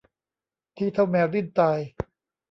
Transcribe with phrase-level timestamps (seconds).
[0.77, 1.79] ที่เท่าแมวดิ้นตาย